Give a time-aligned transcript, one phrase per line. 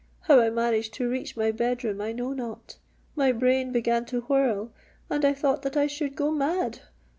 [0.21, 2.77] How I managed to reach my bed room I know not:
[3.15, 4.71] my brain began to whirl,
[5.11, 6.79] and I thought that I should go mad!